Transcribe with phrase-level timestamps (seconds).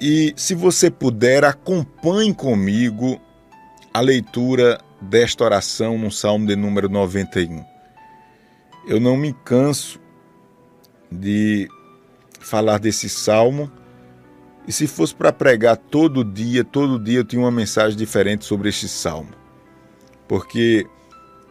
[0.00, 3.20] E se você puder, acompanhe comigo
[3.92, 7.64] a leitura desta oração no Salmo de número 91.
[8.86, 10.00] Eu não me canso
[11.10, 11.68] de
[12.38, 13.70] falar desse salmo.
[14.68, 18.68] E se fosse para pregar todo dia, todo dia eu tinha uma mensagem diferente sobre
[18.68, 19.32] este salmo.
[20.28, 20.86] Porque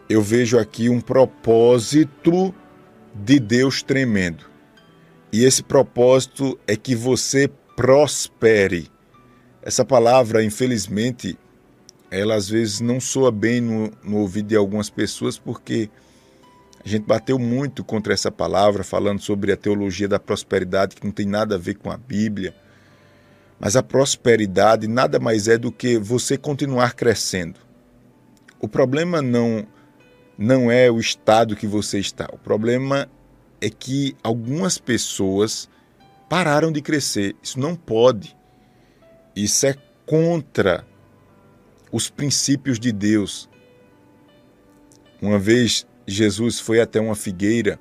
[0.08, 2.54] eu vejo aqui um propósito
[3.14, 4.46] de Deus tremendo.
[5.30, 8.90] E esse propósito é que você prospere.
[9.62, 11.38] Essa palavra, infelizmente,
[12.10, 15.88] ela às vezes não soa bem no, no ouvido de algumas pessoas porque
[16.84, 21.12] a gente bateu muito contra essa palavra, falando sobre a teologia da prosperidade, que não
[21.12, 22.52] tem nada a ver com a Bíblia.
[23.60, 27.60] Mas a prosperidade nada mais é do que você continuar crescendo.
[28.58, 29.64] O problema não
[30.36, 32.28] não é o estado que você está.
[32.32, 33.08] O problema
[33.60, 35.68] é que algumas pessoas
[36.28, 37.34] pararam de crescer.
[37.42, 38.36] Isso não pode.
[39.34, 39.74] Isso é
[40.04, 40.86] contra
[41.92, 43.48] os princípios de Deus.
[45.20, 47.78] Uma vez Jesus foi até uma figueira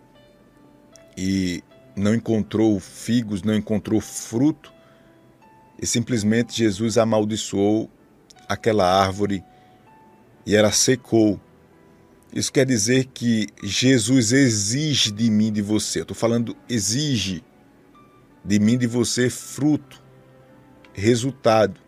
[1.18, 1.64] e
[1.96, 4.72] não encontrou figos, não encontrou fruto,
[5.82, 7.90] e simplesmente Jesus amaldiçoou
[8.48, 9.44] aquela árvore
[10.46, 11.40] e ela secou.
[12.34, 16.00] Isso quer dizer que Jesus exige de mim, de você.
[16.00, 17.44] Eu estou falando exige
[18.48, 20.02] de mim, de você fruto,
[20.94, 21.80] resultado.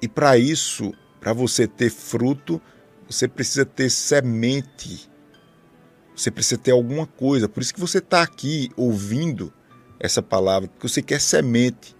[0.00, 2.60] E para isso, para você ter fruto,
[3.08, 5.10] você precisa ter semente
[6.14, 7.48] você precisa ter alguma coisa.
[7.48, 9.52] Por isso que você está aqui ouvindo
[9.98, 11.96] essa palavra, porque você quer semente.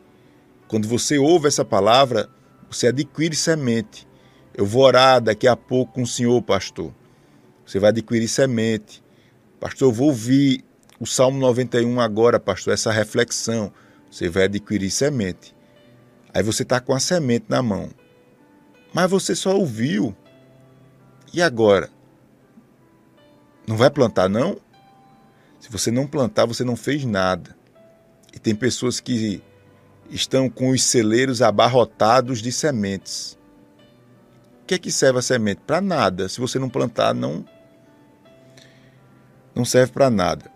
[0.68, 2.28] Quando você ouve essa palavra,
[2.70, 4.06] você adquire semente.
[4.56, 6.94] Eu vou orar daqui a pouco com o senhor, pastor.
[7.66, 9.02] Você vai adquirir semente.
[9.58, 10.64] Pastor, eu vou ouvir
[11.04, 13.70] o Salmo 91 agora, pastor, essa reflexão.
[14.10, 15.54] Você vai adquirir semente.
[16.32, 17.90] Aí você está com a semente na mão.
[18.90, 20.16] Mas você só ouviu.
[21.30, 21.90] E agora?
[23.66, 24.58] Não vai plantar, não?
[25.60, 27.54] Se você não plantar, você não fez nada.
[28.32, 29.42] E tem pessoas que
[30.08, 33.38] estão com os celeiros abarrotados de sementes.
[34.62, 35.60] O que é que serve a semente?
[35.66, 36.30] Para nada.
[36.30, 37.44] Se você não plantar, não
[39.54, 40.53] não serve para nada.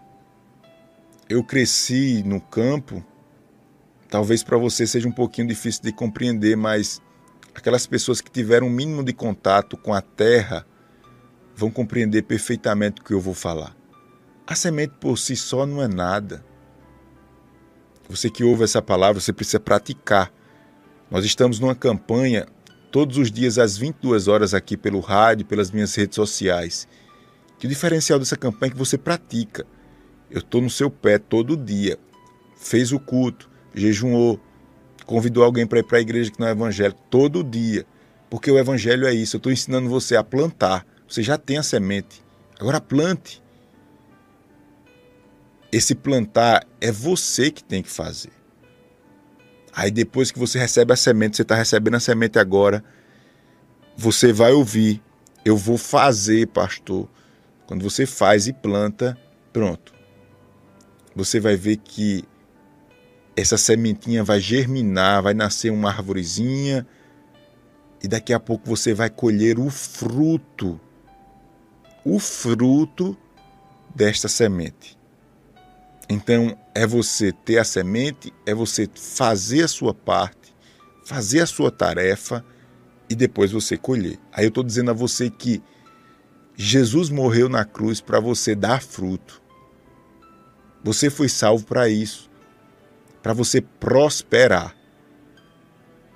[1.29, 3.05] Eu cresci no campo,
[4.09, 7.03] talvez para você seja um pouquinho difícil de compreender, mas
[7.55, 10.65] aquelas pessoas que tiveram um mínimo de contato com a terra,
[11.55, 13.77] vão compreender perfeitamente o que eu vou falar.
[14.47, 16.45] A semente por si só não é nada.
[18.09, 20.33] Você que ouve essa palavra, você precisa praticar.
[21.11, 22.47] Nós estamos numa campanha
[22.91, 26.89] todos os dias às 22 horas aqui pelo rádio, pelas minhas redes sociais.
[27.59, 29.67] Que o diferencial dessa campanha é que você pratica.
[30.31, 31.99] Eu estou no seu pé todo dia.
[32.57, 34.41] Fez o culto, jejuou,
[35.07, 37.87] convidou alguém para ir para a igreja que não é evangélico todo dia.
[38.29, 39.37] Porque o evangelho é isso.
[39.37, 42.23] Eu estou ensinando você a plantar você já tem a semente.
[42.61, 43.43] Agora plante.
[45.73, 48.33] Esse plantar é você que tem que fazer.
[49.73, 52.85] Aí depois que você recebe a semente, você está recebendo a semente agora,
[53.97, 55.03] você vai ouvir.
[55.45, 57.09] Eu vou fazer, pastor.
[57.67, 59.17] Quando você faz e planta,
[59.53, 59.95] pronto.
[61.19, 62.23] Você vai ver que
[63.37, 66.87] essa sementinha vai germinar, vai nascer uma arvorezinha
[68.01, 70.81] e daqui a pouco você vai colher o fruto
[72.05, 73.17] o fruto
[73.93, 74.97] desta semente.
[76.09, 80.55] Então, é você ter a semente, é você fazer a sua parte,
[81.05, 82.45] fazer a sua tarefa
[83.11, 84.21] e depois você colher.
[84.33, 85.61] Aí eu estou dizendo a você que
[86.55, 89.48] Jesus morreu na cruz para você dar fruto.
[90.83, 92.31] Você foi salvo para isso,
[93.23, 94.77] para você prosperar.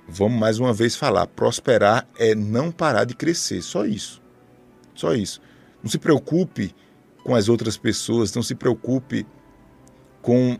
[0.07, 4.21] Vamos mais uma vez falar: prosperar é não parar de crescer, só isso.
[4.95, 5.41] Só isso.
[5.81, 6.73] Não se preocupe
[7.23, 9.25] com as outras pessoas, não se preocupe
[10.21, 10.57] com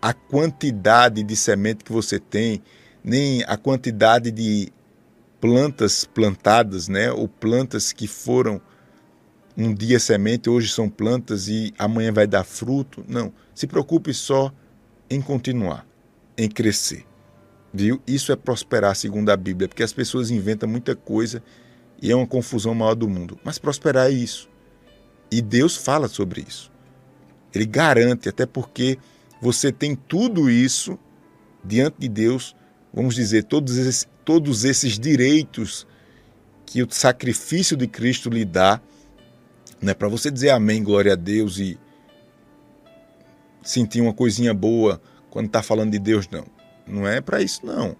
[0.00, 2.62] a quantidade de semente que você tem,
[3.02, 4.72] nem a quantidade de
[5.40, 7.10] plantas plantadas, né?
[7.12, 8.60] Ou plantas que foram
[9.58, 13.04] um dia semente, hoje são plantas e amanhã vai dar fruto.
[13.08, 14.52] Não, se preocupe só
[15.10, 15.84] em continuar,
[16.36, 17.04] em crescer.
[17.74, 18.00] Viu?
[18.06, 21.42] Isso é prosperar segundo a Bíblia, porque as pessoas inventam muita coisa
[22.00, 23.36] e é uma confusão maior do mundo.
[23.42, 24.48] Mas prosperar é isso.
[25.28, 26.70] E Deus fala sobre isso.
[27.52, 28.96] Ele garante, até porque
[29.42, 30.96] você tem tudo isso
[31.64, 32.54] diante de Deus,
[32.94, 35.84] vamos dizer, todos esses, todos esses direitos
[36.64, 38.80] que o sacrifício de Cristo lhe dá,
[39.80, 41.78] né, para você dizer amém, glória a Deus e
[43.62, 46.46] sentir uma coisinha boa quando está falando de Deus, não.
[46.86, 47.96] Não é para isso, não.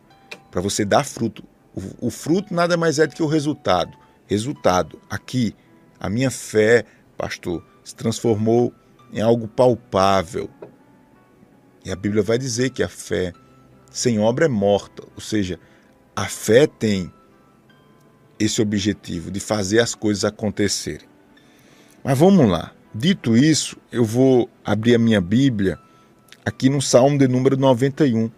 [0.51, 1.45] Para você dar fruto.
[1.75, 3.97] O, o fruto nada mais é do que o resultado.
[4.27, 4.99] Resultado.
[5.09, 5.55] Aqui,
[6.01, 6.85] a minha fé,
[7.17, 8.73] pastor, se transformou
[9.13, 10.49] em algo palpável.
[11.85, 13.33] E a Bíblia vai dizer que a fé
[13.91, 15.05] sem obra é morta.
[15.15, 15.61] Ou seja,
[16.17, 17.13] a fé tem
[18.39, 21.09] esse objetivo de fazer as coisas acontecerem.
[22.09, 22.73] Mas vamos lá.
[22.95, 25.79] Dito isso, eu vou abrir a minha Bíblia
[26.43, 28.31] aqui no Salmo de número 91.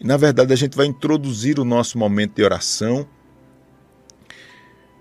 [0.00, 3.06] E na verdade a gente vai introduzir o nosso momento de oração,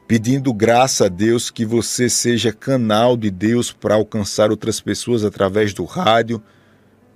[0.06, 5.74] pedindo graça a Deus que você seja canal de Deus para alcançar outras pessoas através
[5.74, 6.44] do rádio.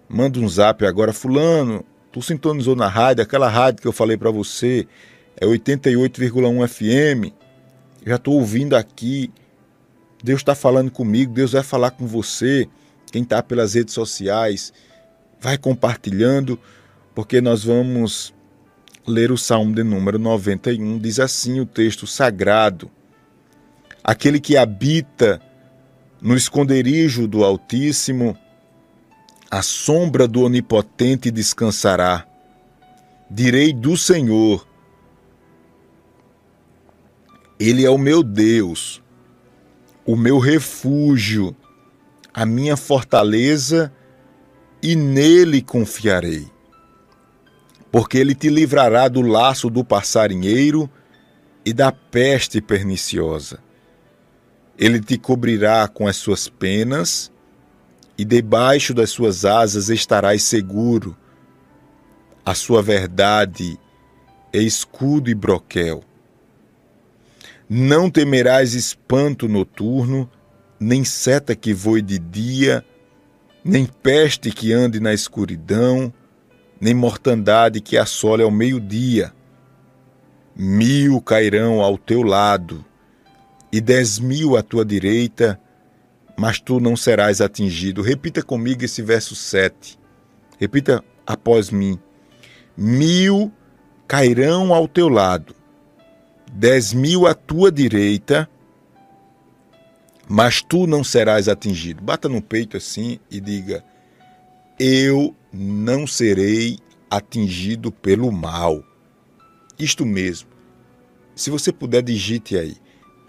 [0.08, 4.32] Manda um zap agora, fulano, tu sintonizou na rádio, aquela rádio que eu falei para
[4.32, 4.88] você,
[5.36, 7.34] é 88,1 FM.
[8.06, 9.30] Já estou ouvindo aqui.
[10.24, 12.70] Deus está falando comigo, Deus vai falar com você.
[13.12, 14.72] Quem está pelas redes sociais,
[15.40, 16.58] vai compartilhando,
[17.14, 18.34] porque nós vamos
[19.06, 20.98] ler o Salmo de número 91.
[20.98, 22.90] Diz assim o texto sagrado:
[24.02, 25.42] Aquele que habita
[26.22, 28.38] no esconderijo do Altíssimo,
[29.52, 32.26] a sombra do Onipotente descansará.
[33.30, 34.66] Direi do Senhor,
[37.60, 39.03] Ele é o meu Deus,
[40.06, 41.56] o meu refúgio,
[42.34, 43.94] a minha fortaleza
[44.82, 46.48] e nele confiarei.
[47.92, 50.90] Porque ele te livrará do laço do passarinheiro
[51.66, 53.60] e da peste perniciosa.
[54.78, 57.32] Ele te cobrirá com as suas penas
[58.18, 61.16] e debaixo das suas asas estarás seguro.
[62.46, 63.80] A sua verdade
[64.52, 66.04] é escudo e broquel.
[67.76, 70.30] Não temerás espanto noturno,
[70.80, 72.86] nem seta que voe de dia,
[73.66, 76.14] nem peste que ande na escuridão,
[76.80, 79.34] nem mortandade que assole ao meio-dia.
[80.56, 82.86] Mil cairão ao teu lado,
[83.72, 85.60] e dez mil à tua direita,
[86.38, 88.04] mas tu não serás atingido.
[88.04, 89.98] Repita comigo esse verso 7.
[90.60, 92.00] Repita após mim.
[92.78, 93.52] Mil
[94.08, 95.56] cairão ao teu lado,
[96.54, 98.48] dez mil à tua direita,
[100.28, 102.04] mas tu não serás atingido.
[102.04, 103.84] Bata no peito assim e diga:
[104.80, 106.78] Eu não serei
[107.10, 108.84] atingido pelo mal.
[109.78, 110.50] Isto mesmo.
[111.36, 112.78] Se você puder, digite aí: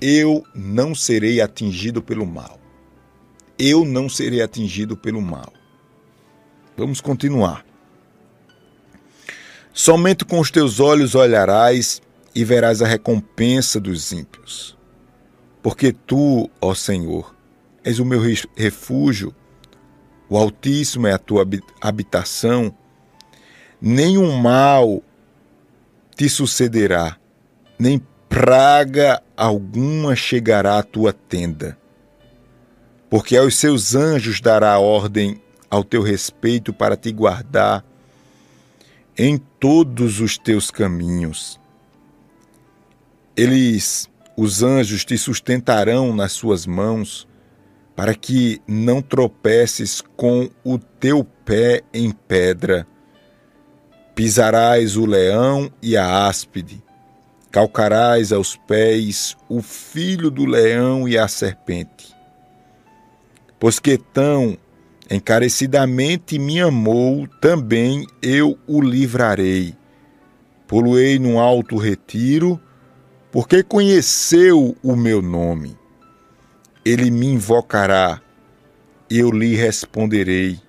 [0.00, 2.60] Eu não serei atingido pelo mal.
[3.58, 5.52] Eu não serei atingido pelo mal.
[6.76, 7.64] Vamos continuar.
[9.72, 12.00] Somente com os teus olhos olharás
[12.34, 14.76] e verás a recompensa dos ímpios
[15.64, 17.34] porque tu, ó Senhor,
[17.82, 18.20] és o meu
[18.54, 19.34] refúgio,
[20.28, 21.42] o Altíssimo é a tua
[21.80, 22.76] habitação,
[23.80, 25.02] nenhum mal
[26.14, 27.16] te sucederá,
[27.78, 27.98] nem
[28.28, 31.78] praga alguma chegará à tua tenda.
[33.08, 35.40] Porque aos seus anjos dará ordem
[35.70, 37.82] ao teu respeito para te guardar
[39.16, 41.58] em todos os teus caminhos.
[43.36, 47.26] Eles os anjos te sustentarão nas suas mãos,
[47.96, 52.86] para que não tropeces com o teu pé em pedra.
[54.14, 56.82] Pisarás o leão e a áspide,
[57.50, 62.14] calcarás aos pés o filho do leão e a serpente.
[63.58, 64.56] Pois que tão
[65.10, 69.74] encarecidamente me amou, também eu o livrarei.
[70.66, 72.60] Poluei num alto retiro,
[73.34, 75.76] porque conheceu o meu nome.
[76.84, 78.22] Ele me invocará,
[79.10, 80.60] eu lhe responderei.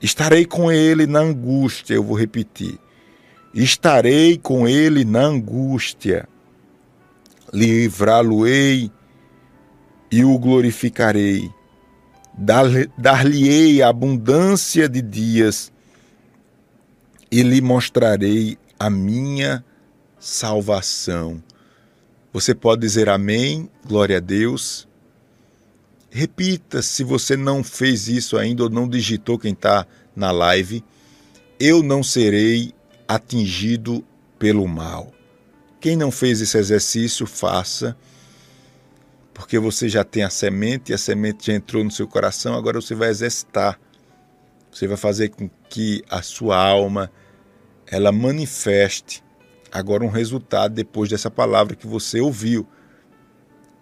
[0.00, 2.78] Estarei com ele na angústia, eu vou repetir.
[3.52, 6.28] Estarei com ele na angústia.
[7.52, 8.88] Livrá-lo-ei
[10.12, 11.50] e o glorificarei.
[12.38, 15.72] Dar-lhe-ei abundância de dias
[17.32, 19.64] e lhe mostrarei a minha
[20.20, 21.42] salvação.
[22.32, 24.88] Você pode dizer amém, glória a Deus.
[26.10, 29.84] Repita se você não fez isso ainda ou não digitou quem está
[30.14, 30.84] na live.
[31.58, 32.72] Eu não serei
[33.08, 34.04] atingido
[34.38, 35.12] pelo mal.
[35.80, 37.96] Quem não fez esse exercício, faça,
[39.34, 42.80] porque você já tem a semente e a semente já entrou no seu coração, agora
[42.80, 43.80] você vai exercitar.
[44.70, 47.10] Você vai fazer com que a sua alma
[47.86, 49.24] ela manifeste
[49.72, 52.66] agora um resultado depois dessa palavra que você ouviu.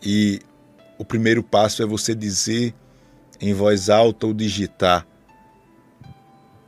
[0.02, 0.40] E
[0.98, 2.74] o primeiro passo é você dizer
[3.40, 5.06] em voz alta ou digitar: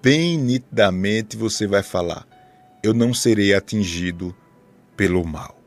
[0.03, 2.27] bem nitidamente você vai falar:
[2.83, 4.35] Eu não serei atingido
[4.97, 5.59] pelo mal.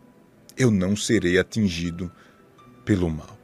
[0.57, 2.11] Eu não serei atingido
[2.85, 3.37] pelo mal.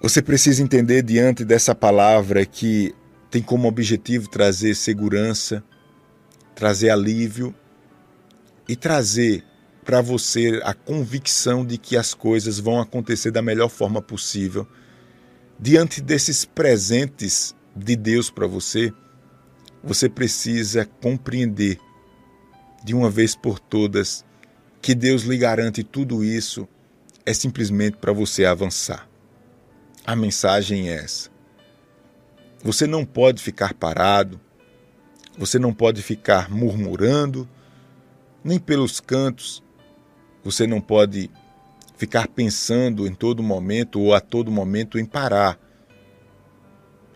[0.00, 2.94] Você precisa entender diante dessa palavra que
[3.30, 5.64] tem como objetivo trazer segurança,
[6.54, 7.54] trazer alívio
[8.68, 9.44] e trazer
[9.84, 14.66] para você a convicção de que as coisas vão acontecer da melhor forma possível.
[15.58, 18.92] Diante desses presentes de Deus para você,
[19.82, 21.78] você precisa compreender
[22.84, 24.24] de uma vez por todas
[24.82, 26.68] que Deus lhe garante tudo isso
[27.24, 29.08] é simplesmente para você avançar.
[30.04, 31.28] A mensagem é essa.
[32.62, 34.40] Você não pode ficar parado,
[35.36, 37.48] você não pode ficar murmurando,
[38.46, 39.60] nem pelos cantos,
[40.44, 41.28] você não pode
[41.96, 45.58] ficar pensando em todo momento ou a todo momento em parar.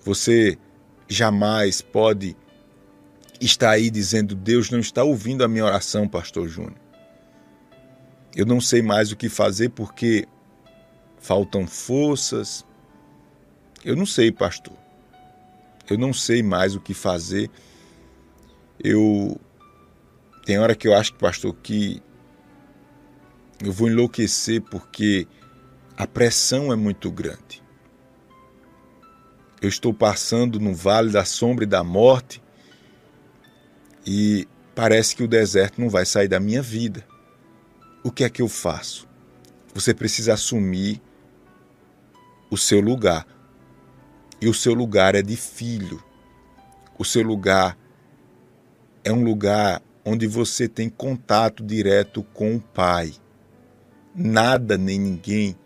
[0.05, 0.59] Você
[1.09, 2.37] jamais pode
[3.41, 6.75] estar aí dizendo: Deus não está ouvindo a minha oração, Pastor Júnior.
[8.35, 10.27] Eu não sei mais o que fazer porque
[11.19, 12.67] faltam forças.
[13.85, 14.77] Eu não sei, pastor.
[15.89, 17.51] Eu não sei mais o que fazer.
[18.83, 19.41] Eu
[20.51, 22.03] tem hora que eu acho, pastor, que
[23.65, 25.29] eu vou enlouquecer porque
[25.97, 27.63] a pressão é muito grande.
[29.63, 32.43] Eu estou passando no vale da sombra e da morte
[34.05, 37.07] e parece que o deserto não vai sair da minha vida.
[38.03, 39.09] O que é que eu faço?
[39.73, 41.01] Você precisa assumir
[42.51, 43.25] o seu lugar.
[44.41, 46.03] E o seu lugar é de filho.
[46.99, 47.79] O seu lugar
[49.05, 53.13] é um lugar onde você tem contato direto com o Pai
[54.15, 55.57] nada nem ninguém,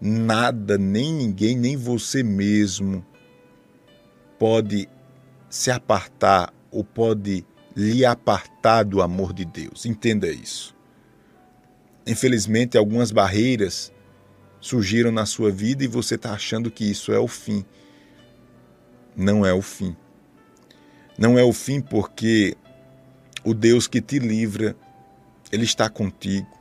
[0.00, 3.04] nada nem ninguém, nem você mesmo
[4.38, 4.88] pode
[5.48, 7.44] se apartar ou pode
[7.74, 9.86] lhe apartar do amor de Deus.
[9.86, 10.74] Entenda isso.
[12.06, 13.92] Infelizmente, algumas barreiras
[14.60, 17.64] surgiram na sua vida e você está achando que isso é o fim.
[19.16, 19.96] Não é o fim.
[21.18, 22.56] Não é o fim porque
[23.46, 24.76] o Deus que te livra,
[25.50, 26.56] Ele está contigo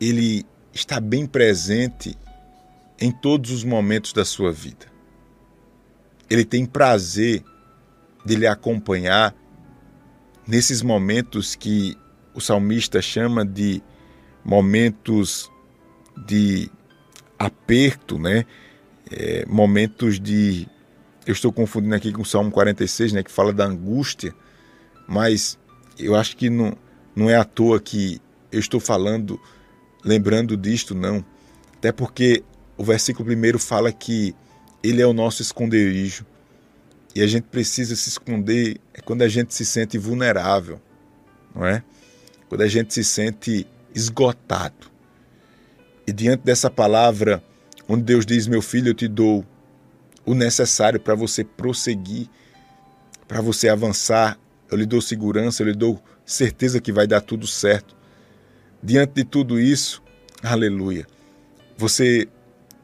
[0.00, 2.16] ele está bem presente
[3.00, 4.86] em todos os momentos da sua vida.
[6.28, 7.42] Ele tem prazer
[8.24, 9.34] de lhe acompanhar
[10.46, 11.96] nesses momentos que
[12.34, 13.82] o salmista chama de
[14.44, 15.50] momentos
[16.26, 16.70] de
[17.38, 18.44] aperto, né?
[19.10, 20.68] É, momentos de.
[21.26, 23.22] Eu estou confundindo aqui com o Salmo 46, né?
[23.22, 24.34] Que fala da angústia,
[25.06, 25.58] mas
[25.98, 26.76] eu acho que não,
[27.14, 28.20] não é à toa que
[28.50, 29.40] eu estou falando
[30.04, 31.24] lembrando disto, não.
[31.76, 32.44] Até porque
[32.76, 34.34] o versículo primeiro fala que
[34.82, 36.24] ele é o nosso esconderijo.
[37.14, 40.80] E a gente precisa se esconder é quando a gente se sente vulnerável,
[41.54, 41.82] não é?
[42.48, 44.90] Quando a gente se sente esgotado.
[46.06, 47.42] E diante dessa palavra,
[47.88, 49.44] onde Deus diz: Meu filho, eu te dou
[50.24, 52.28] o necessário para você prosseguir,
[53.26, 54.38] para você avançar,
[54.70, 57.96] eu lhe dou segurança, eu lhe dou certeza que vai dar tudo certo.
[58.82, 60.02] Diante de tudo isso,
[60.42, 61.06] aleluia,
[61.76, 62.28] você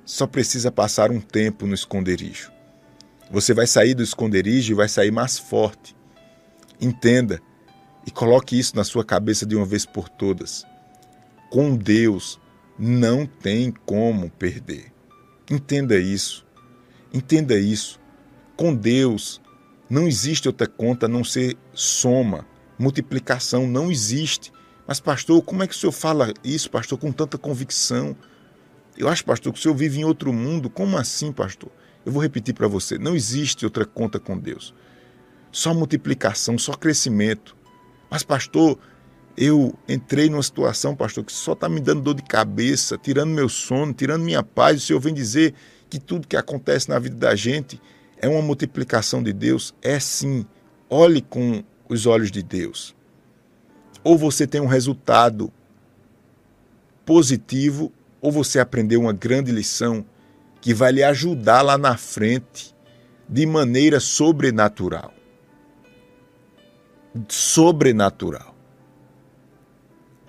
[0.05, 2.53] só precisa passar um tempo no esconderijo.
[3.31, 5.97] Você vai sair do esconderijo e vai sair mais forte.
[6.81, 7.41] Entenda
[8.07, 10.67] e coloque isso na sua cabeça de uma vez por todas.
[11.51, 12.41] Com Deus
[12.79, 14.93] não tem como perder.
[15.51, 16.47] Entenda isso.
[17.13, 18.01] Entenda isso.
[18.57, 19.41] Com Deus
[19.93, 22.47] não existe outra conta a não ser soma,
[22.79, 24.51] multiplicação, não existe.
[24.89, 28.17] Mas, pastor, como é que o senhor fala isso, pastor, com tanta convicção?
[28.97, 30.71] Eu acho, pastor, que o senhor vive em outro mundo.
[30.71, 31.71] Como assim, pastor?
[32.07, 34.73] Eu vou repetir para você: não existe outra conta com Deus.
[35.51, 37.55] Só multiplicação, só crescimento.
[38.09, 38.79] Mas, pastor,
[39.37, 43.47] eu entrei numa situação, pastor, que só está me dando dor de cabeça, tirando meu
[43.47, 44.83] sono, tirando minha paz.
[44.83, 45.53] O senhor vem dizer
[45.91, 47.79] que tudo que acontece na vida da gente
[48.23, 49.75] é uma multiplicação de Deus?
[49.83, 50.47] É sim.
[50.89, 52.95] Olhe com os olhos de Deus
[54.05, 55.53] ou você tem um resultado
[57.05, 60.05] positivo, ou você aprendeu uma grande lição
[60.61, 62.75] que vai lhe ajudar lá na frente
[63.29, 65.13] de maneira sobrenatural.
[67.29, 68.55] Sobrenatural.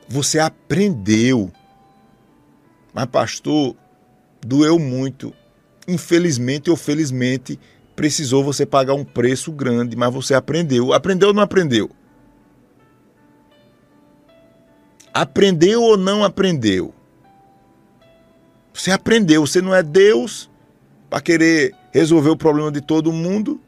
[0.08, 1.52] Você aprendeu.
[2.94, 3.76] Mas, pastor,
[4.42, 5.34] doeu muito.
[5.88, 7.60] Infelizmente ou felizmente,
[7.96, 10.94] precisou você pagar um preço grande, mas você aprendeu.
[10.94, 11.90] Aprendeu ou não aprendeu?
[15.14, 16.94] Aprendeu ou não aprendeu?
[18.74, 20.50] Você aprendeu, você não é Deus
[21.10, 23.62] para querer resolver o problema de todo mundo.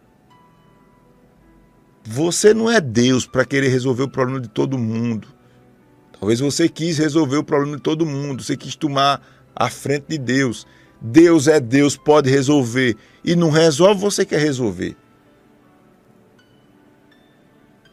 [2.03, 5.27] Você não é Deus para querer resolver o problema de todo mundo.
[6.19, 9.21] Talvez você quis resolver o problema de todo mundo, você quis tomar
[9.55, 10.65] a frente de Deus.
[11.01, 12.95] Deus é Deus, pode resolver.
[13.23, 14.95] E não resolve, você quer resolver.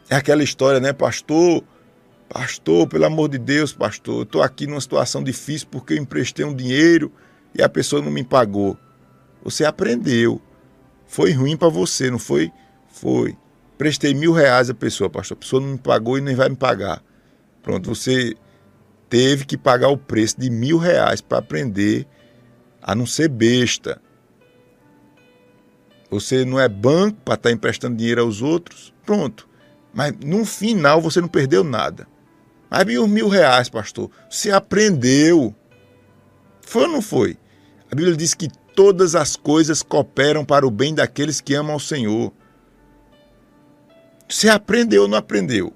[0.09, 1.63] É aquela história, né, pastor?
[2.29, 6.43] Pastor, pelo amor de Deus, pastor, eu estou aqui numa situação difícil porque eu emprestei
[6.43, 7.11] um dinheiro
[7.53, 8.77] e a pessoa não me pagou.
[9.43, 10.41] Você aprendeu.
[11.05, 12.51] Foi ruim para você, não foi?
[12.87, 13.37] Foi.
[13.77, 15.37] Prestei mil reais a pessoa, pastor.
[15.37, 17.03] A pessoa não me pagou e nem vai me pagar.
[17.61, 18.35] Pronto, você
[19.09, 22.07] teve que pagar o preço de mil reais para aprender
[22.83, 24.01] a não ser besta.
[26.11, 28.93] Você não é banco para estar tá emprestando dinheiro aos outros.
[29.05, 29.49] Pronto.
[29.93, 32.07] Mas no final você não perdeu nada.
[32.69, 34.11] Mas mil, mil reais, pastor.
[34.29, 35.55] Você aprendeu.
[36.61, 37.37] Foi ou não foi?
[37.89, 41.79] A Bíblia diz que todas as coisas cooperam para o bem daqueles que amam ao
[41.79, 42.33] Senhor.
[44.27, 45.73] Você aprendeu ou não aprendeu?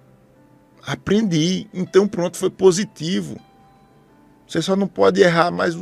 [0.86, 1.68] Aprendi.
[1.74, 3.40] Então pronto, foi positivo.
[4.48, 5.76] Você só não pode errar mais,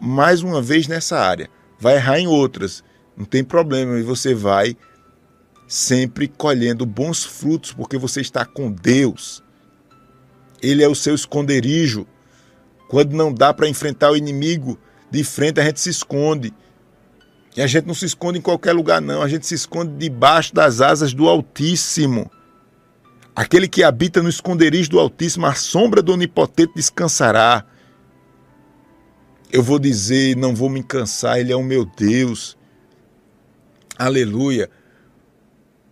[0.00, 1.48] mais uma vez nessa área.
[1.78, 2.82] Vai errar em outras.
[3.16, 3.98] Não tem problema.
[3.98, 4.76] E você vai
[5.66, 9.42] sempre colhendo bons frutos, porque você está com Deus.
[10.62, 12.06] Ele é o seu esconderijo.
[12.88, 14.78] Quando não dá para enfrentar o inimigo
[15.10, 16.54] de frente, a gente se esconde.
[17.56, 19.22] E a gente não se esconde em qualquer lugar, não.
[19.22, 22.30] A gente se esconde debaixo das asas do Altíssimo.
[23.34, 27.64] Aquele que habita no esconderijo do Altíssimo, a sombra do Onipotente descansará.
[29.50, 32.56] Eu vou dizer, não vou me cansar, Ele é o meu Deus.
[33.96, 34.68] Aleluia.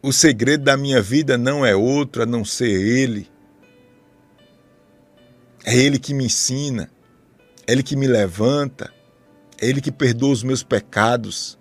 [0.02, 3.28] O segredo da minha vida não é outro a não ser Ele.
[5.64, 6.90] É Ele que me ensina,
[7.66, 8.92] é Ele que me levanta,
[9.58, 11.58] é Ele que perdoa os meus pecados,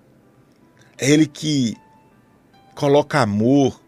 [0.97, 1.75] é Ele que
[2.75, 3.81] coloca amor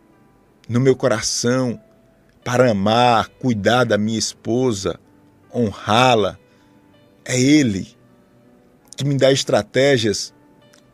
[0.69, 1.81] no meu coração,
[2.45, 4.99] para amar, cuidar da minha esposa,
[5.53, 6.37] honrá-la.
[7.25, 7.94] É Ele
[8.95, 10.33] que me dá estratégias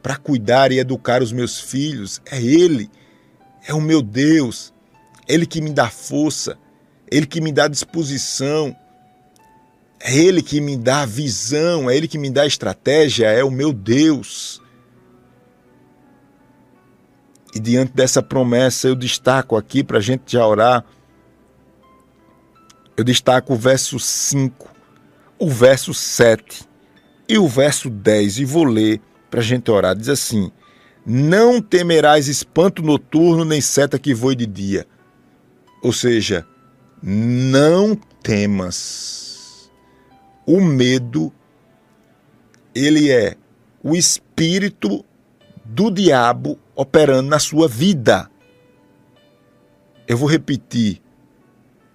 [0.02, 2.22] para cuidar e educar os meus filhos.
[2.26, 2.90] É Ele,
[3.68, 4.74] é o meu Deus.
[5.28, 6.58] Ele que me dá força,
[7.10, 8.76] Ele que me dá disposição,
[10.00, 13.72] é Ele que me dá visão, é Ele que me dá estratégia, é o meu
[13.72, 14.62] Deus.
[17.54, 20.86] E diante dessa promessa, eu destaco aqui para a gente já orar.
[22.96, 24.70] Eu destaco o verso 5,
[25.38, 26.71] o verso 7
[27.32, 29.96] e o verso 10 e vou ler para a gente orar.
[29.96, 30.52] Diz assim:
[31.06, 34.86] Não temerás espanto noturno, nem seta que voe de dia.
[35.82, 36.46] Ou seja,
[37.02, 39.72] não temas.
[40.46, 41.32] O medo,
[42.76, 43.38] ele é
[43.82, 45.06] o espírito
[45.63, 48.30] do diabo operando na sua vida.
[50.06, 51.02] Eu vou repetir.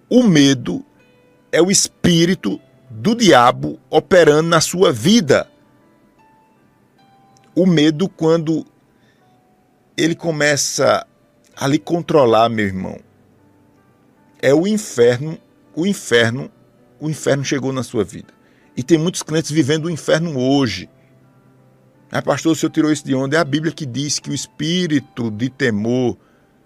[0.09, 0.83] O medo
[1.51, 2.59] é o espírito
[2.97, 5.47] do diabo operando na sua vida.
[7.53, 8.65] O medo, quando
[9.95, 11.05] ele começa
[11.55, 12.99] a lhe controlar, meu irmão,
[14.41, 15.37] é o inferno,
[15.75, 16.49] o inferno,
[16.99, 18.33] o inferno chegou na sua vida.
[18.75, 20.89] E tem muitos crentes vivendo o inferno hoje.
[22.11, 23.35] Ah, pastor, o senhor tirou isso de onde?
[23.35, 26.17] É a Bíblia que diz que o espírito de temor,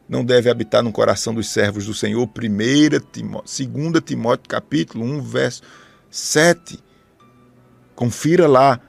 [0.08, 2.28] não deve habitar no coração dos servos do Senhor.
[2.28, 5.62] 1 Timóteo, 2 Timóteo capítulo 1, verso
[6.12, 6.78] 7.
[7.96, 8.80] Confira lá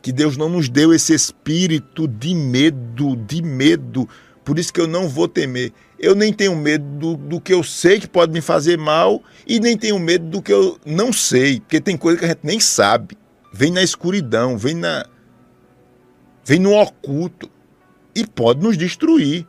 [0.00, 4.08] que Deus não nos deu esse espírito de medo, de medo.
[4.44, 5.72] Por isso que eu não vou temer.
[5.98, 9.60] Eu nem tenho medo do, do, que eu sei que pode me fazer mal e
[9.60, 12.58] nem tenho medo do que eu não sei, porque tem coisa que a gente nem
[12.58, 13.16] sabe.
[13.52, 15.06] Vem na escuridão, vem na
[16.44, 17.48] vem no oculto
[18.16, 19.46] e pode nos destruir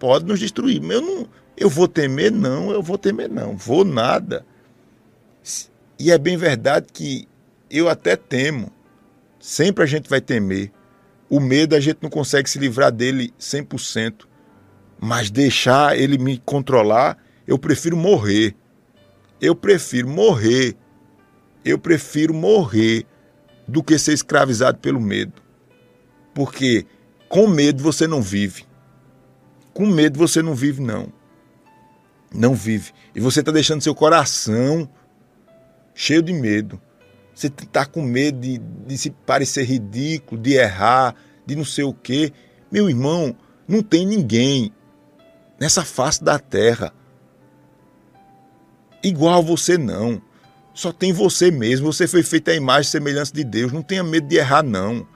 [0.00, 0.82] pode nos destruir.
[0.82, 4.44] Eu não, eu vou temer não, eu vou temer não, vou nada.
[6.00, 7.28] E é bem verdade que
[7.68, 8.72] eu até temo.
[9.38, 10.72] Sempre a gente vai temer.
[11.28, 14.26] O medo a gente não consegue se livrar dele 100%.
[14.98, 18.56] Mas deixar ele me controlar, eu prefiro morrer.
[19.42, 20.74] Eu prefiro morrer.
[21.62, 23.04] Eu prefiro morrer
[23.68, 25.34] do que ser escravizado pelo medo.
[26.32, 26.86] Porque
[27.28, 28.64] com medo você não vive.
[29.74, 31.12] Com medo você não vive, não.
[32.34, 32.90] Não vive.
[33.14, 34.88] E você está deixando seu coração
[35.94, 36.80] cheio de medo.
[37.34, 41.14] Você está com medo de, de se parecer ridículo, de errar,
[41.46, 42.32] de não sei o quê.
[42.70, 43.34] Meu irmão,
[43.66, 44.72] não tem ninguém
[45.58, 46.92] nessa face da terra
[49.02, 50.20] igual a você, não.
[50.74, 51.92] Só tem você mesmo.
[51.92, 53.72] Você foi feito à imagem e semelhança de Deus.
[53.72, 55.06] Não tenha medo de errar, não.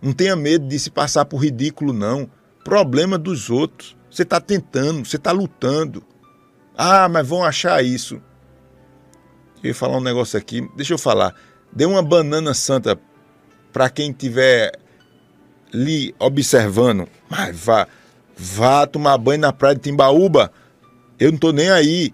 [0.00, 2.30] Não tenha medo de se passar por ridículo, não
[2.62, 3.96] problema dos outros.
[4.10, 6.02] Você está tentando, você está lutando.
[6.76, 8.20] Ah, mas vão achar isso.
[9.62, 11.34] Eu ia falar um negócio aqui, deixa eu falar.
[11.72, 12.98] Dê uma banana santa
[13.72, 14.72] para quem tiver
[15.72, 17.08] lhe observando.
[17.28, 17.86] Mas vá,
[18.36, 20.52] vá tomar banho na praia de Timbaúba.
[21.18, 22.12] Eu não tô nem aí.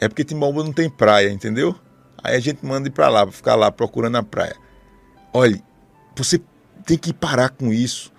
[0.00, 1.74] É porque Timbaúba não tem praia, entendeu?
[2.24, 4.56] Aí a gente manda ir para lá, para ficar lá procurando a praia.
[5.32, 5.62] Olhe,
[6.16, 6.40] você
[6.84, 8.12] tem que parar com isso.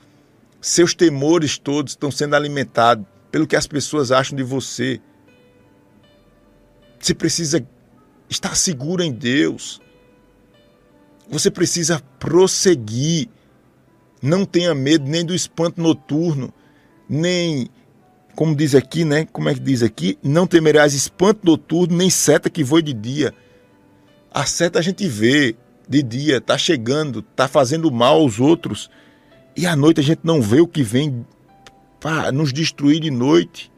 [0.62, 5.02] Seus temores todos estão sendo alimentados pelo que as pessoas acham de você.
[7.04, 7.68] Você precisa
[8.30, 9.82] estar seguro em Deus.
[11.30, 13.28] Você precisa prosseguir.
[14.22, 16.54] Não tenha medo nem do espanto noturno,
[17.10, 17.68] nem,
[18.36, 19.26] como diz aqui, né?
[19.26, 20.18] Como é que diz aqui?
[20.24, 23.34] Não temerás espanto noturno, nem seta que voe de dia.
[24.34, 25.58] A seta a gente vê
[25.89, 28.89] de dia, tá chegando, tá fazendo mal aos outros.
[29.58, 31.28] E à noite a gente não vê o que vem
[32.00, 33.73] para nos destruir de noite.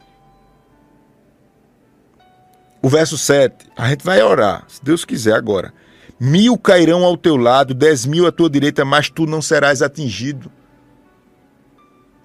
[2.85, 5.73] O verso 7, a gente vai orar, se Deus quiser agora.
[6.19, 10.51] Mil cairão ao teu lado, dez mil à tua direita, mas tu não serás atingido.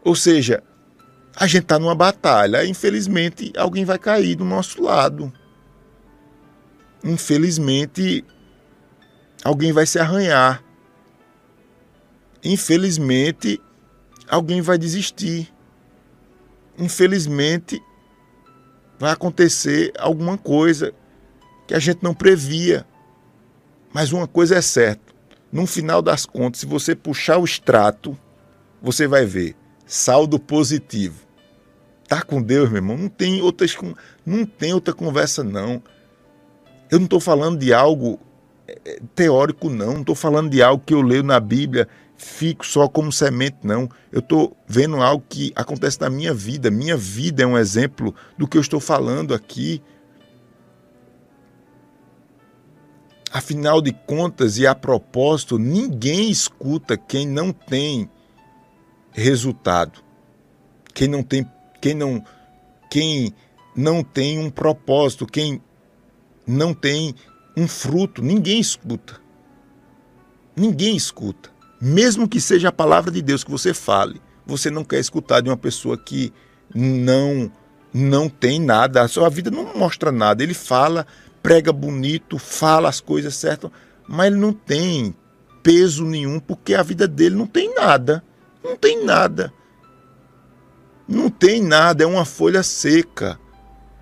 [0.04, 0.62] Ou seja,
[1.34, 5.32] a gente está numa batalha, infelizmente alguém vai cair do nosso lado.
[7.02, 8.22] Infelizmente,
[9.42, 10.62] alguém vai se arranhar.
[12.44, 13.58] Infelizmente,
[14.28, 15.50] alguém vai desistir.
[16.76, 17.80] Infelizmente,
[19.00, 20.92] vai acontecer alguma coisa
[21.66, 22.86] que a gente não previa.
[23.94, 25.14] Mas uma coisa é certa:
[25.50, 28.16] no final das contas, se você puxar o extrato,
[28.82, 31.26] você vai ver saldo positivo.
[32.06, 32.98] Tá com Deus, meu irmão.
[32.98, 33.74] Não tem outras,
[34.26, 35.82] não tem outra conversa não.
[36.90, 38.20] Eu não estou falando de algo
[38.68, 39.94] é, teórico não.
[39.94, 41.88] Não estou falando de algo que eu leio na Bíblia
[42.20, 43.88] fico só como semente, não.
[44.12, 46.70] Eu estou vendo algo que acontece na minha vida.
[46.70, 49.83] Minha vida é um exemplo do que eu estou falando aqui.
[53.33, 58.11] Afinal de contas e a propósito, ninguém escuta quem não tem
[59.12, 60.00] resultado.
[60.92, 62.22] Quem não tem, quem não,
[62.90, 63.35] quem
[63.74, 65.62] não tem um propósito, quem
[66.46, 67.14] não tem
[67.56, 69.18] um fruto, ninguém escuta.
[70.54, 71.49] Ninguém escuta.
[71.80, 75.48] Mesmo que seja a palavra de Deus que você fale, você não quer escutar de
[75.48, 76.32] uma pessoa que
[76.74, 77.50] não
[77.92, 80.42] não tem nada, a sua vida não mostra nada.
[80.42, 81.06] Ele fala,
[81.42, 83.70] prega bonito, fala as coisas certas,
[84.06, 85.14] mas ele não tem
[85.62, 88.22] peso nenhum porque a vida dele não tem nada.
[88.62, 89.52] Não tem nada.
[91.08, 93.38] Não tem nada, é uma folha seca.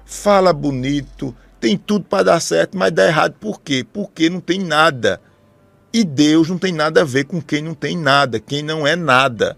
[0.04, 3.86] Fala bonito, tem tudo para dar certo, mas dá errado por quê?
[3.90, 5.20] Porque não tem nada.
[5.92, 8.94] E Deus não tem nada a ver com quem não tem nada, quem não é
[8.94, 9.56] nada.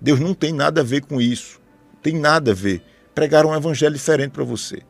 [0.00, 1.60] Deus não tem nada a ver com isso.
[2.02, 2.82] Tem nada a ver.
[3.14, 4.82] Pregar um evangelho diferente para você.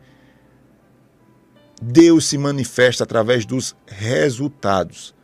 [1.80, 5.14] Deus se manifesta através dos resultados.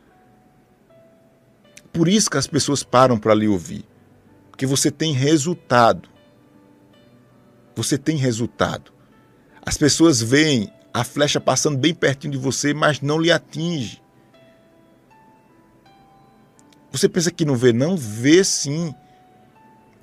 [1.92, 3.84] Por isso que as pessoas param para lhe ouvir.
[4.50, 6.08] Porque você tem resultado.
[7.74, 8.92] Você tem resultado.
[9.64, 14.01] As pessoas veem a flecha passando bem pertinho de você, mas não lhe atinge.
[16.92, 17.72] Você pensa que não vê?
[17.72, 18.94] Não vê sim.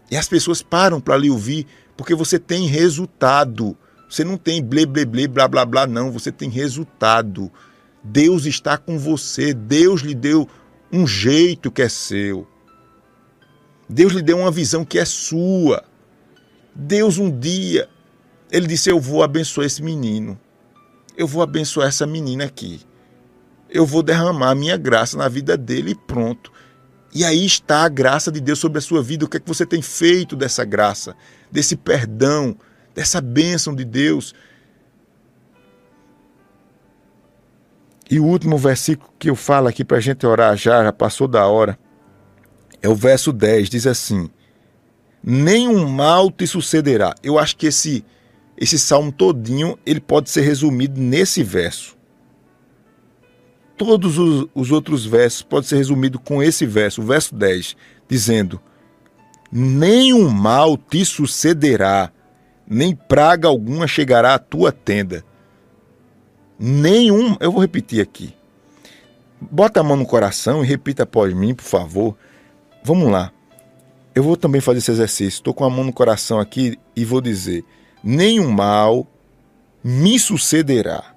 [0.10, 3.78] E as pessoas param para lhe ouvir porque você tem resultado.
[4.10, 6.12] Você não tem blé, blé, blé, blá, blá, blá, não.
[6.12, 7.52] Você tem resultado.
[8.04, 9.54] Deus está com você.
[9.54, 10.50] Deus lhe deu
[10.92, 12.48] um jeito que é seu.
[13.88, 15.84] Deus lhe deu uma visão que é sua.
[16.74, 17.90] Deus um dia,
[18.52, 20.40] ele disse: Eu vou abençoar esse menino.
[21.18, 22.80] Eu vou abençoar essa menina aqui.
[23.70, 26.52] Eu vou derramar a minha graça na vida dele e pronto.
[27.14, 29.26] E aí está a graça de Deus sobre a sua vida.
[29.26, 31.16] O que é que você tem feito dessa graça,
[31.52, 32.56] desse perdão,
[32.94, 34.34] dessa bênção de Deus.
[38.10, 41.28] E o último versículo que eu falo aqui para a gente orar já, já passou
[41.28, 41.78] da hora,
[42.82, 44.30] é o verso 10, diz assim:
[45.24, 47.14] Nenhum mal te sucederá.
[47.22, 48.04] Eu acho que esse,
[48.58, 51.99] esse salmo todinho ele pode ser resumido nesse verso.
[53.80, 57.78] Todos os, os outros versos podem ser resumidos com esse verso, o verso 10,
[58.10, 58.60] dizendo:
[59.50, 62.12] Nenhum mal te sucederá,
[62.68, 65.24] nem praga alguma chegará à tua tenda.
[66.60, 68.36] Nenhum, eu vou repetir aqui.
[69.40, 72.18] Bota a mão no coração e repita após mim, por favor.
[72.84, 73.32] Vamos lá.
[74.14, 75.38] Eu vou também fazer esse exercício.
[75.38, 77.64] Estou com a mão no coração aqui e vou dizer:
[78.04, 79.08] nenhum mal
[79.82, 81.16] me sucederá,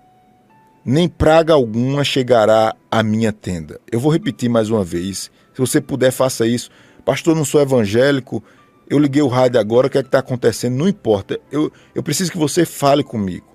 [0.84, 3.80] nem praga alguma chegará à minha tenda.
[3.90, 5.30] Eu vou repetir mais uma vez.
[5.54, 6.70] Se você puder, faça isso.
[7.04, 8.42] Pastor, não sou evangélico,
[8.90, 10.76] Eu liguei o rádio agora, o que é que está acontecendo?
[10.76, 11.40] Não importa.
[11.50, 13.46] Eu, eu preciso que você fale comigo.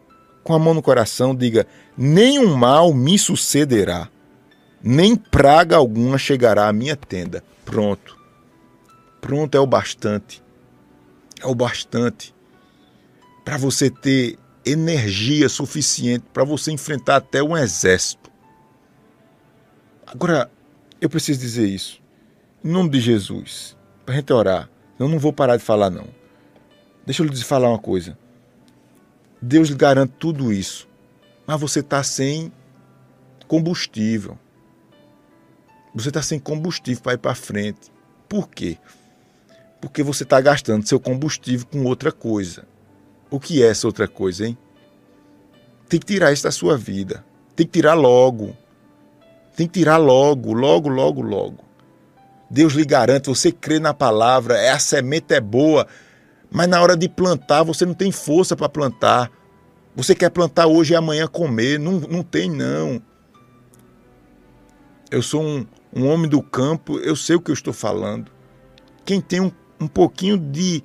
[0.43, 4.09] Com a mão no coração, diga: nenhum mal me sucederá,
[4.81, 7.43] nem praga alguma chegará à minha tenda.
[7.63, 8.17] Pronto.
[9.21, 10.41] Pronto é o bastante.
[11.39, 12.33] É o bastante
[13.47, 14.37] para você ter
[14.69, 18.31] energia suficiente para você enfrentar até um exército.
[20.05, 20.49] Agora,
[20.99, 22.01] eu preciso dizer isso.
[22.63, 24.69] Em nome de Jesus, para a gente orar.
[24.99, 26.07] Eu não vou parar de falar, não.
[27.05, 28.17] Deixa eu lhe falar uma coisa.
[29.41, 30.87] Deus lhe garante tudo isso,
[31.45, 32.51] mas você está sem
[33.47, 34.37] combustível.
[35.93, 37.91] Você está sem combustível para ir para frente.
[38.27, 38.77] Por quê?
[39.79, 42.67] Porque você está gastando seu combustível com outra coisa.
[43.29, 44.57] O que é essa outra coisa, hein?
[45.89, 47.25] Tem que tirar isso da sua vida.
[47.55, 48.55] Tem que tirar logo.
[49.55, 51.65] Tem que tirar logo, logo, logo, logo.
[52.49, 55.85] Deus lhe garante, você crê na palavra, é, a semente é boa,
[56.49, 59.29] mas na hora de plantar você não tem força para plantar.
[59.95, 63.01] Você quer plantar hoje e amanhã comer, não, não tem não.
[65.09, 68.31] Eu sou um, um homem do campo, eu sei o que eu estou falando.
[69.03, 70.83] Quem tem um, um pouquinho de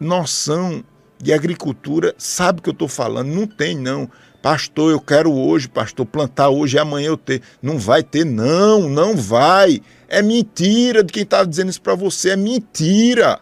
[0.00, 0.82] noção
[1.20, 3.28] de agricultura sabe o que eu estou falando.
[3.28, 4.08] Não tem não.
[4.40, 7.42] Pastor, eu quero hoje, pastor, plantar hoje e amanhã eu ter.
[7.60, 9.82] Não vai ter, não, não vai.
[10.08, 13.40] É mentira de quem está dizendo isso para você, é mentira.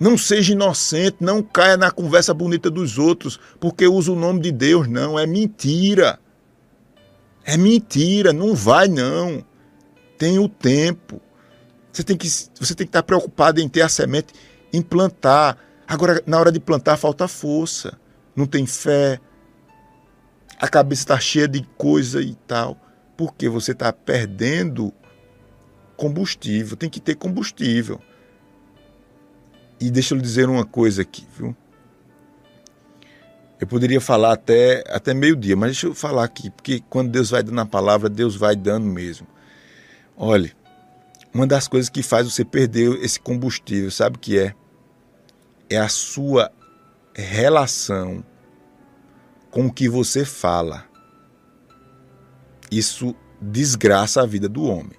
[0.00, 4.50] Não seja inocente, não caia na conversa bonita dos outros, porque usa o nome de
[4.50, 5.18] Deus, não.
[5.18, 6.18] É mentira.
[7.44, 9.44] É mentira, não vai não.
[10.18, 11.20] Tem o tempo.
[11.92, 14.32] Você tem que, você tem que estar preocupado em ter a semente,
[14.72, 15.58] em plantar.
[15.86, 17.98] Agora, na hora de plantar, falta força
[18.34, 19.20] não tem fé,
[20.58, 22.76] a cabeça está cheia de coisa e tal,
[23.16, 24.92] porque você está perdendo
[25.96, 26.76] combustível.
[26.76, 28.00] Tem que ter combustível.
[29.80, 31.56] E deixa eu lhe dizer uma coisa aqui, viu?
[33.58, 37.42] Eu poderia falar até, até meio-dia, mas deixa eu falar aqui, porque quando Deus vai
[37.42, 39.26] dando a palavra, Deus vai dando mesmo.
[40.16, 40.52] Olhe,
[41.32, 44.54] uma das coisas que faz você perder esse combustível, sabe o que é?
[45.70, 46.50] É a sua
[47.14, 48.24] relação
[49.50, 50.84] com o que você fala.
[52.70, 54.98] Isso desgraça a vida do homem.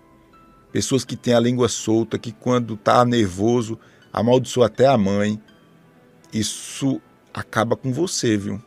[0.72, 3.78] Pessoas que têm a língua solta, que quando está nervoso,
[4.12, 5.42] amaldiçoa até a mãe.
[6.34, 7.02] Isso
[7.34, 8.62] acaba com você, viu?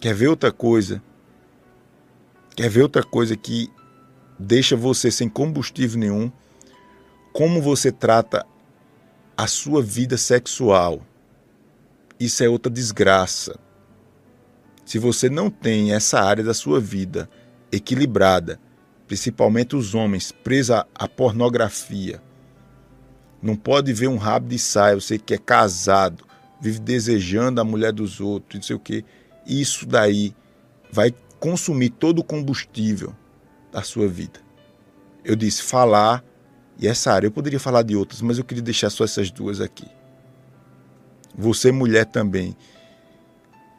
[0.00, 1.02] Quer ver outra coisa?
[2.56, 3.68] Quer ver outra coisa que
[4.38, 6.30] deixa você sem combustível nenhum?
[7.32, 8.46] Como você trata
[9.40, 11.00] a sua vida sexual?
[12.20, 13.58] Isso é outra desgraça.
[14.84, 17.26] Se você não tem essa área da sua vida
[17.72, 18.60] equilibrada,
[19.08, 22.22] principalmente os homens presos à pornografia,
[23.40, 26.22] não pode ver um rabo de saia, você que é casado,
[26.60, 29.06] vive desejando a mulher dos outros, não sei o quê.
[29.46, 30.36] Isso daí
[30.92, 33.16] vai consumir todo o combustível
[33.72, 34.38] da sua vida.
[35.24, 36.22] Eu disse falar,
[36.80, 39.60] e essa área eu poderia falar de outras, mas eu queria deixar só essas duas
[39.60, 39.86] aqui.
[41.36, 42.56] Você, mulher, também,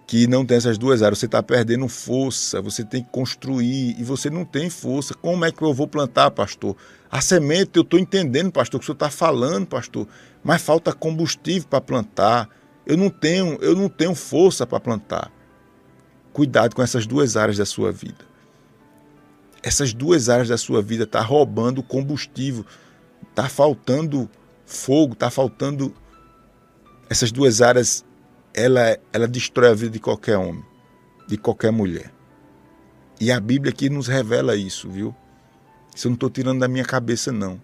[0.05, 4.03] que não tem essas duas áreas, você está perdendo força, você tem que construir e
[4.03, 5.15] você não tem força.
[5.15, 6.75] Como é que eu vou plantar, pastor?
[7.09, 10.07] A semente, eu estou entendendo, pastor, o que o senhor está falando, pastor,
[10.43, 12.49] mas falta combustível para plantar.
[12.85, 15.31] Eu não tenho, eu não tenho força para plantar.
[16.33, 18.25] Cuidado com essas duas áreas da sua vida.
[19.63, 22.65] Essas duas áreas da sua vida estão tá roubando combustível,
[23.31, 24.29] está faltando
[24.65, 25.93] fogo, está faltando
[27.09, 28.05] essas duas áreas,
[28.53, 30.63] ela, ela destrói a vida de qualquer homem,
[31.27, 32.13] de qualquer mulher.
[33.19, 35.15] E a Bíblia aqui nos revela isso, viu?
[35.95, 37.61] Isso eu não estou tirando da minha cabeça, não.